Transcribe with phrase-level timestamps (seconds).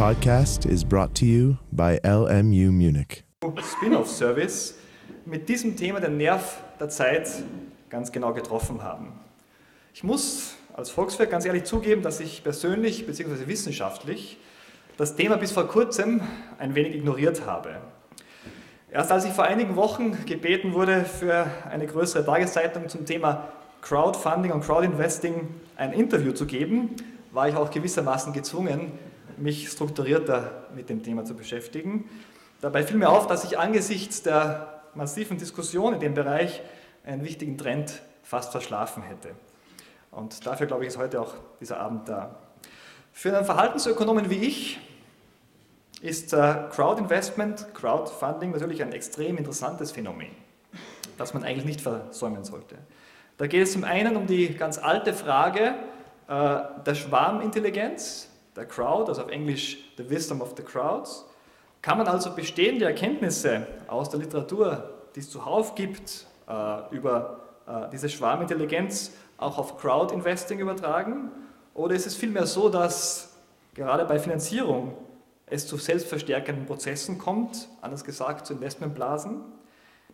[0.00, 3.22] podcast is brought to you by LMU Munich.
[3.42, 4.76] Spin-off-Service
[5.26, 7.28] mit diesem Thema den Nerv der Zeit
[7.90, 9.12] ganz genau getroffen haben.
[9.92, 13.46] Ich muss als Volkswirt ganz ehrlich zugeben, dass ich persönlich bzw.
[13.46, 14.38] wissenschaftlich
[14.96, 16.22] das Thema bis vor kurzem
[16.58, 17.76] ein wenig ignoriert habe.
[18.90, 23.48] Erst als ich vor einigen Wochen gebeten wurde, für eine größere Tageszeitung zum Thema
[23.82, 25.46] Crowdfunding und Crowdinvesting
[25.76, 26.96] ein Interview zu geben,
[27.32, 28.92] war ich auch gewissermaßen gezwungen,
[29.40, 32.08] mich strukturierter mit dem Thema zu beschäftigen.
[32.60, 36.62] Dabei fiel mir auf, dass ich angesichts der massiven Diskussion in dem Bereich
[37.04, 39.30] einen wichtigen Trend fast verschlafen hätte.
[40.10, 42.36] Und dafür, glaube ich, ist heute auch dieser Abend da.
[43.12, 44.80] Für einen Verhaltensökonomen wie ich
[46.00, 50.30] ist äh, Crowdinvestment, Crowdfunding natürlich ein extrem interessantes Phänomen,
[51.18, 52.76] das man eigentlich nicht versäumen sollte.
[53.36, 55.74] Da geht es zum einen um die ganz alte Frage
[56.28, 58.29] äh, der Schwarmintelligenz,
[58.60, 61.24] der Crowd, also auf Englisch The Wisdom of the Crowds.
[61.80, 67.88] Kann man also bestehende Erkenntnisse aus der Literatur, die es zuhauf gibt, äh, über äh,
[67.90, 71.30] diese Schwarmintelligenz auch auf Crowd-Investing übertragen?
[71.72, 73.34] Oder ist es vielmehr so, dass
[73.74, 74.94] gerade bei Finanzierung
[75.46, 79.40] es zu selbstverstärkenden Prozessen kommt, anders gesagt zu Investmentblasen?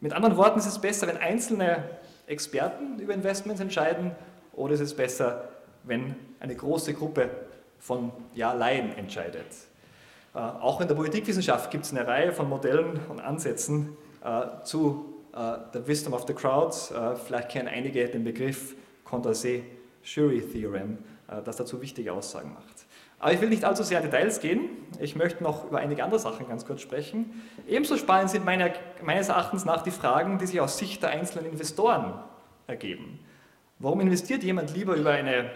[0.00, 1.82] Mit anderen Worten, ist es besser, wenn einzelne
[2.26, 4.10] Experten über Investments entscheiden
[4.52, 5.48] oder ist es besser,
[5.84, 7.30] wenn eine große Gruppe
[7.84, 9.46] von ja, Laien entscheidet?
[10.34, 15.14] Äh, auch in der Politikwissenschaft gibt es eine Reihe von Modellen und Ansätzen äh, zu
[15.32, 15.36] äh,
[15.72, 16.90] der Wisdom of the Crowds.
[16.90, 22.86] Äh, vielleicht kennen einige den Begriff Condorcet-Jury-Theorem, äh, das dazu wichtige Aussagen macht.
[23.18, 24.60] Aber ich will nicht allzu sehr in Details gehen.
[24.98, 27.42] Ich möchte noch über einige andere Sachen ganz kurz sprechen.
[27.66, 31.46] Ebenso spannend sind meine, meines Erachtens nach die Fragen, die sich aus Sicht der einzelnen
[31.52, 32.14] Investoren
[32.66, 33.18] ergeben.
[33.78, 35.50] Warum investiert jemand lieber über eine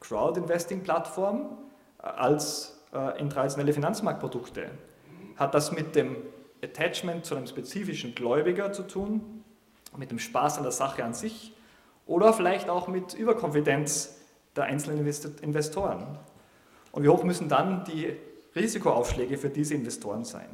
[0.00, 1.63] Crowd-Investing-Plattform
[2.04, 4.70] als äh, in traditionelle Finanzmarktprodukte?
[5.36, 6.16] Hat das mit dem
[6.62, 9.44] Attachment zu einem spezifischen Gläubiger zu tun,
[9.96, 11.52] mit dem Spaß an der Sache an sich
[12.06, 14.20] oder vielleicht auch mit Überkonfidenz
[14.56, 15.06] der einzelnen
[15.42, 16.18] Investoren?
[16.92, 18.14] Und wie hoch müssen dann die
[18.54, 20.48] Risikoaufschläge für diese Investoren sein?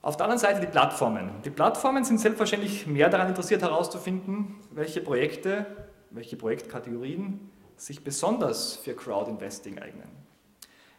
[0.00, 1.30] Auf der anderen Seite die Plattformen.
[1.44, 5.66] Die Plattformen sind selbstverständlich mehr daran interessiert herauszufinden, welche Projekte,
[6.10, 10.08] welche Projektkategorien sich besonders für Crowd-Investing eignen.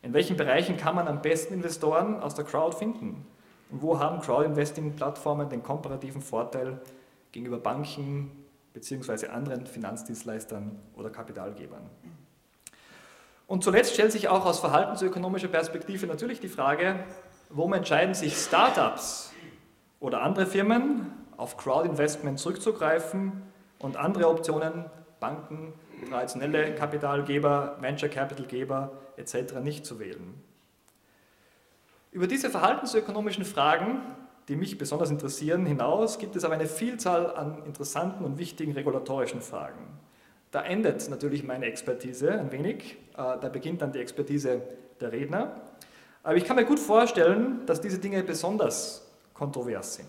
[0.00, 3.26] In welchen Bereichen kann man am besten Investoren aus der Crowd finden?
[3.70, 6.80] Und wo haben Crowd-Investing-Plattformen den komparativen Vorteil
[7.32, 8.30] gegenüber Banken
[8.72, 9.26] bzw.
[9.26, 11.90] anderen Finanzdienstleistern oder Kapitalgebern?
[13.48, 17.00] Und zuletzt stellt sich auch aus verhaltensökonomischer Perspektive natürlich die Frage,
[17.48, 19.32] warum entscheiden sich Startups
[20.00, 23.42] oder andere Firmen auf Crowdinvestment zurückzugreifen
[23.78, 24.84] und andere Optionen,
[25.18, 25.72] Banken,
[26.08, 29.54] traditionelle Kapitalgeber, Venture Capitalgeber etc.
[29.62, 30.34] nicht zu wählen.
[32.10, 34.00] Über diese verhaltensökonomischen Fragen,
[34.48, 39.42] die mich besonders interessieren, hinaus gibt es aber eine Vielzahl an interessanten und wichtigen regulatorischen
[39.42, 39.98] Fragen.
[40.50, 44.62] Da endet natürlich meine Expertise ein wenig, äh, da beginnt dann die Expertise
[45.00, 45.60] der Redner.
[46.22, 50.08] Aber ich kann mir gut vorstellen, dass diese Dinge besonders kontrovers sind.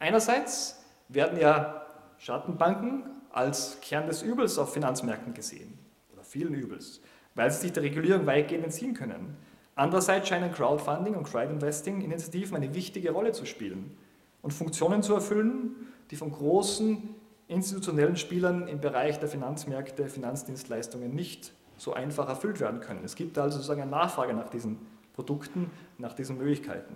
[0.00, 1.86] Einerseits werden ja
[2.18, 5.78] Schattenbanken als Kern des Übels auf Finanzmärkten gesehen,
[6.12, 7.00] oder vielen Übels,
[7.34, 9.36] weil sie sich der Regulierung weitgehend entziehen können.
[9.74, 13.96] Andererseits scheinen Crowdfunding und Crowdinvesting-Initiativen eine wichtige Rolle zu spielen
[14.42, 17.14] und Funktionen zu erfüllen, die von großen
[17.48, 23.02] institutionellen Spielern im Bereich der Finanzmärkte, Finanzdienstleistungen nicht so einfach erfüllt werden können.
[23.04, 24.78] Es gibt also sozusagen eine Nachfrage nach diesen
[25.14, 26.94] Produkten, nach diesen Möglichkeiten.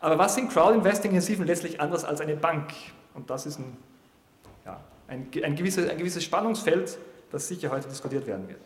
[0.00, 2.72] Aber was sind Crowd-Investing-Initiativen letztlich anders als eine Bank?
[3.14, 3.76] Und das ist ein,
[4.64, 6.98] ja, ein, ein, gewisses, ein gewisses Spannungsfeld,
[7.30, 8.60] das sicher heute diskutiert werden wird.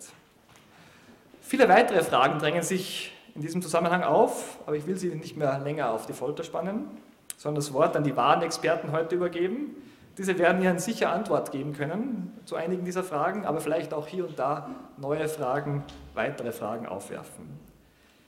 [1.41, 5.59] Viele weitere Fragen drängen sich in diesem Zusammenhang auf, aber ich will Sie nicht mehr
[5.60, 6.86] länger auf die Folter spannen,
[7.36, 9.76] sondern das Wort an die wahren Experten heute übergeben,
[10.19, 14.26] diese werden Ihnen sicher Antwort geben können zu einigen dieser Fragen, aber vielleicht auch hier
[14.26, 15.84] und da neue Fragen,
[16.15, 17.47] weitere Fragen aufwerfen.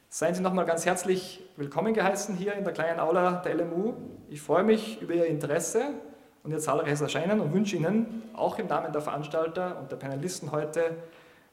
[0.09, 3.95] Seien Sie nochmal ganz herzlich willkommen geheißen hier in der kleinen Aula der LMU.
[4.29, 5.95] Ich freue mich über Ihr Interesse
[6.43, 10.53] und Ihr zahlreiches Erscheinen und wünsche Ihnen auch im Namen der Veranstalter und der Panelisten
[10.53, 10.97] heute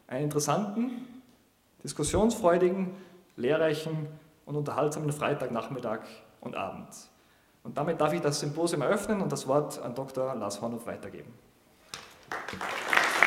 [0.07, 1.07] einen interessanten,
[1.83, 2.95] diskussionsfreudigen,
[3.35, 4.07] lehrreichen
[4.45, 5.99] und unterhaltsamen Freitagnachmittag
[6.41, 6.87] und Abend.
[7.63, 10.33] Und damit darf ich das Symposium eröffnen und das Wort an Dr.
[10.35, 11.33] Lars Hornhoff weitergeben.
[12.29, 12.86] Applaus